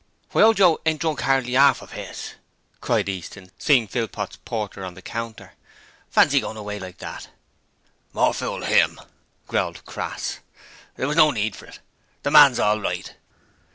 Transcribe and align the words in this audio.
'Why, 0.31 0.41
old 0.41 0.57
Joe 0.57 0.79
ain't 0.83 0.99
drunk 0.99 1.27
'ardly 1.27 1.55
'arf 1.55 1.83
of 1.83 1.95
'is!' 1.95 2.33
cried 2.79 3.07
Easton, 3.07 3.51
seeing 3.59 3.85
Philpot's 3.87 4.37
porter 4.37 4.83
on 4.83 4.95
the 4.95 5.01
counter. 5.03 5.53
'Fancy 6.09 6.39
going 6.39 6.57
away 6.57 6.79
like 6.79 6.97
that!' 6.97 7.27
'More 8.11 8.33
fool 8.33 8.63
'im,' 8.63 8.99
growled 9.45 9.85
Crass. 9.85 10.39
'There 10.95 11.07
was 11.07 11.17
no 11.17 11.29
need 11.29 11.55
for 11.55 11.67
it: 11.67 11.81
the 12.23 12.31
man's 12.31 12.57
all 12.57 12.81
right.' 12.81 13.13